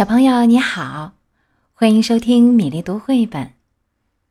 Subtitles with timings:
[0.00, 1.12] 小朋友你好，
[1.74, 3.52] 欢迎收听米粒读绘本。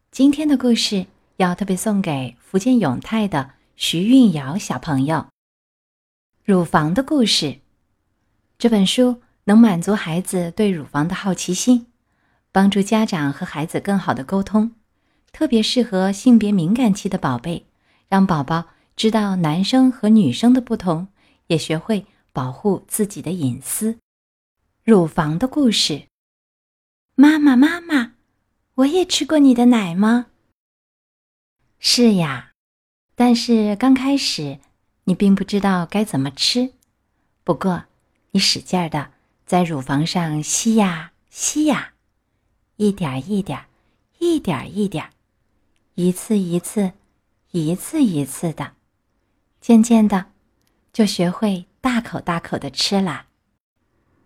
[0.09, 1.05] 今天的故事
[1.37, 5.27] 要特别送给福建永泰的徐韵瑶小朋友。
[6.43, 7.59] 乳房的故事，
[8.57, 11.85] 这本书能满足孩子对乳房的好奇心，
[12.51, 14.71] 帮助家长和孩子更好的沟通，
[15.31, 17.67] 特别适合性别敏感期的宝贝，
[18.07, 21.09] 让宝宝知道男生和女生的不同，
[21.45, 23.99] 也学会保护自己的隐私。
[24.89, 26.07] 乳房的故事。
[27.13, 28.13] 妈妈，妈妈，
[28.73, 30.31] 我也吃过你的奶吗？
[31.77, 32.53] 是呀，
[33.13, 34.57] 但是刚开始
[35.03, 36.73] 你并不知道该怎么吃。
[37.43, 37.85] 不过，
[38.31, 39.11] 你使劲儿的
[39.45, 41.93] 在乳房上吸呀吸呀，
[42.77, 43.67] 一点一点，
[44.17, 45.11] 一点一点，
[45.93, 46.93] 一次一次，
[47.51, 48.73] 一次一次的，
[49.61, 50.31] 渐渐的，
[50.91, 53.27] 就学会大口大口的吃啦。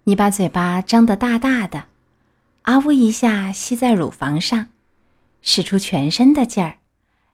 [0.05, 1.85] 你把嘴巴张得大大的，
[2.63, 4.67] 啊呜一下吸在乳房上，
[5.41, 6.79] 使出全身的劲儿，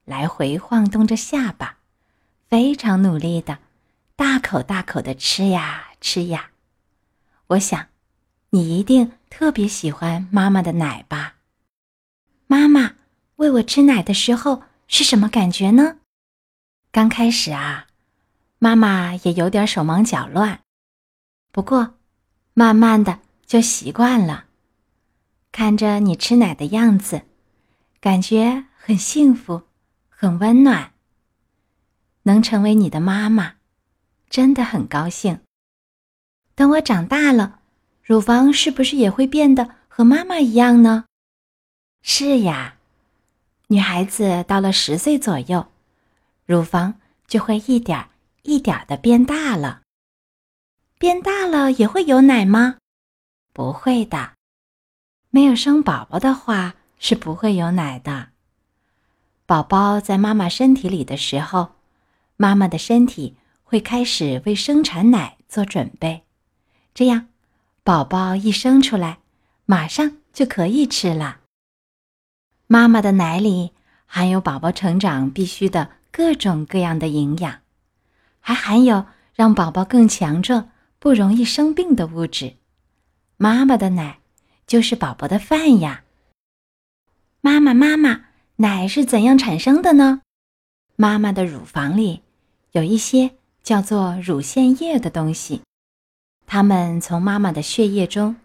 [0.06, 1.78] 来回晃动着下巴，
[2.48, 3.58] 非常努力的，
[4.16, 6.52] 大口大口的吃呀吃呀。
[7.48, 7.88] 我想，
[8.52, 11.38] 你一定特别喜欢妈妈的奶吧？
[12.46, 12.94] 妈妈
[13.38, 15.98] 喂我吃奶的时候是什么感觉呢？
[16.92, 17.88] 刚开始啊，
[18.60, 20.60] 妈妈也有点手忙脚乱，
[21.52, 21.96] 不过。
[22.60, 24.44] 慢慢的就习惯了，
[25.50, 27.22] 看着你吃奶的样子，
[28.02, 29.62] 感觉很幸福，
[30.10, 30.92] 很温暖。
[32.24, 33.54] 能成为你的妈妈，
[34.30, 35.40] 真的很高兴。
[36.54, 37.62] 等我长大了，
[38.04, 41.06] 乳房是不是也会变得和妈妈一样呢？
[42.02, 42.76] 是呀，
[43.68, 45.66] 女孩子到了十岁左右，
[46.46, 48.10] 乳房就会一点
[48.42, 49.84] 一点的变大了。
[51.00, 52.76] 变大了也会有奶吗？
[53.54, 54.34] 不会的，
[55.30, 58.32] 没有生宝宝的话是不会有奶的。
[59.46, 61.70] 宝宝在妈妈身体里的时候，
[62.36, 66.26] 妈妈的身体会开始为生产奶做准备，
[66.94, 67.30] 这样，
[67.86, 69.20] 宝宝一生出来，
[69.66, 71.38] 马上就可以吃了。
[72.68, 73.72] 妈妈的奶里
[74.06, 77.62] 含有宝宝成长必须的各种各样的营养，
[78.42, 80.70] 还含有让宝宝更强壮。
[81.00, 82.58] 不容易生病的物质，
[83.38, 84.20] 妈妈的奶
[84.68, 86.04] 就是宝宝的饭呀。
[87.40, 88.26] 妈妈，妈妈，
[88.58, 90.22] 奶是怎样产生的呢？
[90.98, 92.22] 妈妈的乳房里
[92.74, 93.32] 有一些
[93.64, 95.62] 叫做乳腺液的东西，
[96.46, 98.36] 它们从妈妈的血液中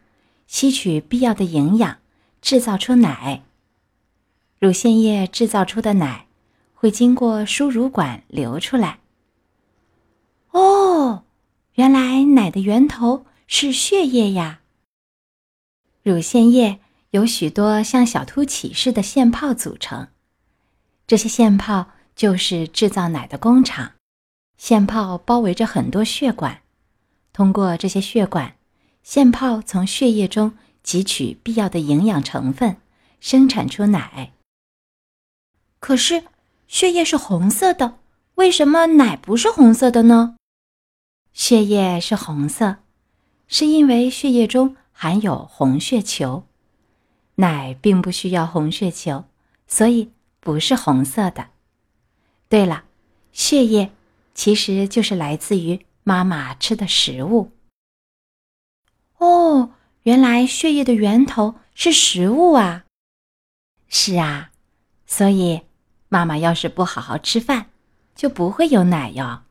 [0.47, 1.99] 吸取必要的营养，
[2.41, 3.43] 制造出奶。
[4.61, 6.27] 乳腺液制造出的奶
[6.73, 9.01] 会经过输乳管流出来。
[11.75, 14.61] 原来奶的源头是血液呀。
[16.03, 16.79] 乳腺液
[17.11, 20.09] 由许多像小凸起似的腺泡组成，
[21.07, 23.93] 这些腺泡就是制造奶的工厂。
[24.57, 26.63] 腺泡包围着很多血管，
[27.33, 28.57] 通过这些血管，
[29.03, 32.77] 腺泡从血液中汲取必要的营养成分，
[33.19, 34.33] 生产出奶。
[35.81, 36.23] 可是
[36.69, 37.99] 血液是红色的，
[38.37, 40.37] 为什么奶不是红色的呢？
[41.35, 42.77] 血液是红色，
[43.49, 46.47] 是因为血液中含有红血球。
[47.35, 49.25] 奶并不需要红血球，
[49.67, 51.49] 所以不是红色的。
[52.49, 52.85] 对了，
[53.33, 53.91] 血液
[54.33, 57.51] 其实就是来自于妈妈吃的食物。
[59.19, 59.73] 哦，
[60.05, 62.85] 原来血液的源头是食物啊！
[63.89, 64.53] 是啊，
[65.05, 65.63] 所以
[66.09, 67.71] 妈妈要是不好好吃饭，
[68.15, 69.43] 就不会有奶哟。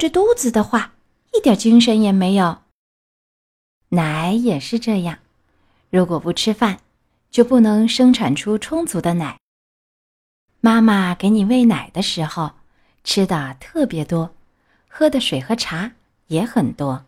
[0.00, 0.94] 着肚子的话，
[1.34, 2.62] 一点精神也没有。
[3.90, 5.18] 奶也是这样，
[5.90, 6.80] 如果不吃饭，
[7.30, 9.38] 就不能生产出充足的奶。
[10.62, 12.52] 妈妈给你喂奶的时候，
[13.04, 14.34] 吃的特别多，
[14.88, 15.92] 喝的水和茶
[16.28, 17.04] 也很多。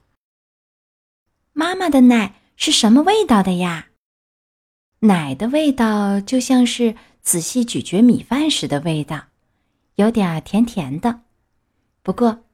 [1.55, 3.89] 妈妈的奶是什么味道的呀？
[5.01, 9.29] 奶的味道就像是仔细咀嚼米饭时的味道，
[9.95, 11.23] 有点甜甜的。
[12.03, 12.45] 不过。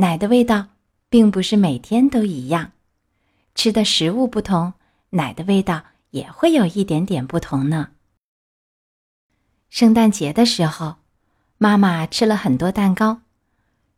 [0.00, 0.68] 奶的味道
[1.08, 2.70] 并不是每天都一样，
[3.56, 4.74] 吃的食物不同，
[5.10, 7.90] 奶的味道也会有一点点不同呢。
[9.70, 10.98] 圣诞节的时候，
[11.56, 13.22] 妈妈吃了很多蛋糕，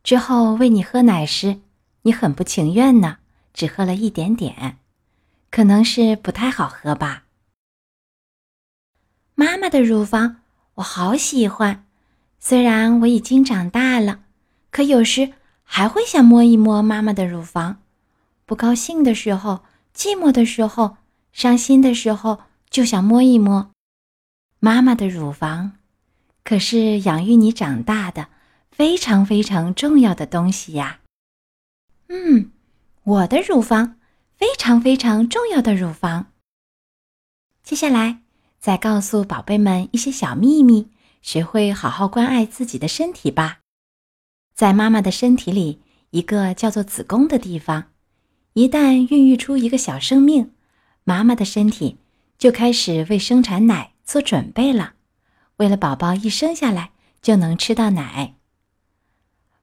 [0.03, 1.61] 之后喂你喝奶时，
[2.01, 3.19] 你很不情愿呢，
[3.53, 4.79] 只喝了一点点，
[5.51, 7.25] 可能是不太好喝吧。
[9.35, 10.37] 妈妈的乳房
[10.73, 11.85] 我好喜欢，
[12.39, 14.23] 虽然我已经长大了，
[14.71, 15.33] 可有时。
[15.73, 17.81] 还会想摸一摸妈妈的乳房，
[18.45, 19.63] 不高兴的时候
[19.95, 20.97] 寂寞的时候、
[21.31, 23.71] 伤心的时候，就想摸一摸
[24.59, 25.77] 妈妈的乳房，
[26.43, 28.27] 可是养育你长大的
[28.69, 30.99] 非常非常重要的东西呀。
[32.09, 32.51] 嗯，
[33.03, 33.95] 我的乳房，
[34.35, 36.33] 非常非常重要的乳房。
[37.63, 38.19] 接下来
[38.59, 40.89] 再告诉宝贝们一些小秘密，
[41.21, 43.60] 学会好好关爱自己的身体吧。
[44.53, 45.81] 在妈妈的身体里，
[46.11, 47.85] 一个叫做子宫的地方，
[48.53, 50.51] 一旦孕育出一个小生命，
[51.03, 51.97] 妈妈的身体
[52.37, 54.93] 就开始为生产奶做准备了。
[55.57, 58.35] 为了宝宝一生下来就能吃到奶，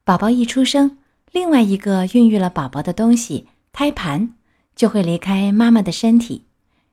[0.05, 0.99] 宝宝一出生，
[1.33, 4.35] 另外一个孕育了宝宝的东西——胎盘，
[4.75, 6.47] 就会离开妈妈的身体，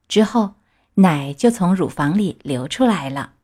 [0.08, 0.56] 之后
[0.96, 3.35] 奶就从乳房里流出来了。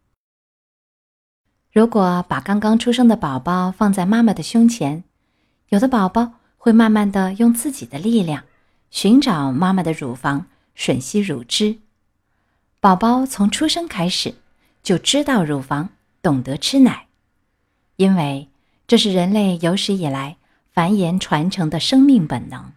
[1.71, 5.05] 如果把刚刚出生的宝宝放在妈妈的胸前，
[5.69, 8.43] 有的宝宝会慢慢的用自己的力量
[8.89, 11.77] 寻找妈妈的乳房，吮吸乳汁。
[12.81, 14.35] 宝宝从出生开始
[14.83, 15.91] 就知道乳房，
[16.21, 17.07] 懂得吃奶，
[17.95, 18.49] 因为
[18.85, 20.35] 这是人类有史以来
[20.73, 22.73] 繁衍传承的生命本能。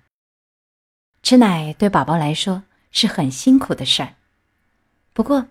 [1.20, 2.62] 吃奶对宝宝来说
[2.93, 4.14] 是很辛苦的事儿，
[5.12, 5.49] 不过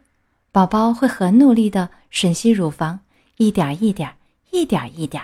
[0.54, 3.01] 宝宝会很努力的吮吸乳房。
[3.38, 4.18] 一点一点，
[4.51, 5.24] 一点一点，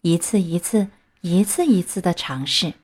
[0.00, 0.88] 一次一次，
[1.20, 2.74] 一次一次的尝试，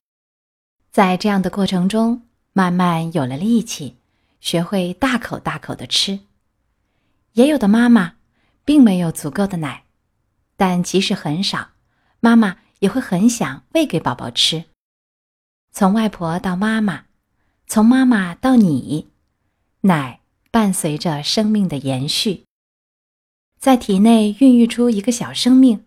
[0.91, 2.23] 在这样的过程中，
[2.53, 3.97] 慢慢有了力气，
[4.41, 6.21] 学会大口大口的吃。
[7.33, 8.15] 也有的妈妈
[8.65, 9.85] 并没有足够的奶，
[10.57, 11.71] 但即使很少，
[12.21, 14.65] 妈妈也会很想喂给宝宝吃。
[15.73, 17.07] 从外婆到妈妈，
[17.67, 19.09] 从妈妈到你，
[19.81, 20.21] 奶
[20.51, 22.45] 伴随着生命的延续。
[23.63, 25.85] 在体内孕育出一个小生命，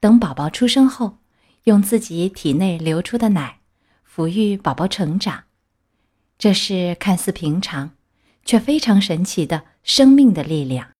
[0.00, 1.18] 等宝宝出生后，
[1.64, 3.58] 用自己体内流出的奶
[4.10, 5.44] 抚育宝宝成长，
[6.38, 7.90] 这是看似平常，
[8.46, 10.92] 却非常神奇的生命的力量。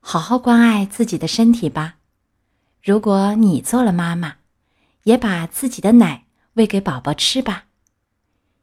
[0.00, 1.96] 好好关爱自己的身体吧。
[2.82, 4.36] 如果你做了妈妈，
[5.02, 6.24] 也把自己的奶
[6.54, 7.66] 喂给宝宝吃吧，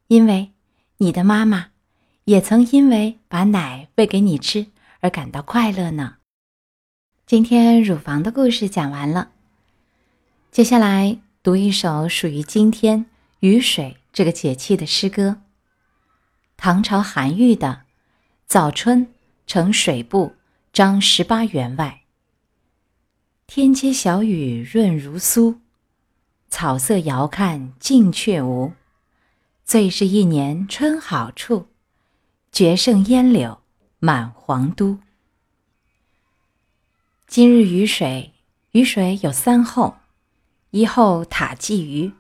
[0.08, 0.54] 因为
[0.98, 1.68] 你的妈妈
[2.24, 4.66] 也曾因为把奶喂给你吃
[5.02, 6.17] 而感到快乐呢。
[7.28, 9.32] 今天乳房的故事讲完了，
[10.50, 13.06] 接下来读一首属于今天
[13.42, 15.42] 雨水这个节气的诗歌。
[16.56, 17.68] 唐朝韩愈的
[18.46, 19.14] 《早春
[19.46, 20.38] 呈水部
[20.72, 22.04] 张十八员外》：
[23.46, 25.58] 天街小雨润如酥，
[26.50, 28.72] 草色遥看近却无。
[29.66, 31.68] 最是一年春好处，
[32.54, 33.60] 绝胜烟柳
[34.00, 35.00] 满皇都。
[37.38, 38.34] 今日雨水，
[38.72, 39.98] 雨水有三候：
[40.72, 42.12] 一候塔鲫鱼，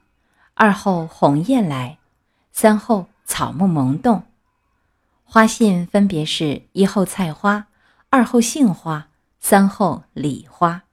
[0.53, 1.97] 二候鸿雁来，
[2.51, 4.21] 三候草木萌动。
[5.23, 7.65] 花信分别是一候菜花，
[8.11, 9.07] 二候杏花，
[9.39, 10.83] 三候李花。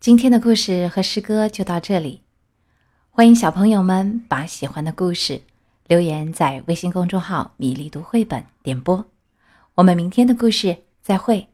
[0.00, 2.22] 今天的故事和诗歌就到这里，
[3.10, 5.42] 欢迎小朋友们把喜欢的故事
[5.86, 9.06] 留言在微信公众号“米粒读绘本”点播。
[9.76, 11.51] 我们明天的故事再会。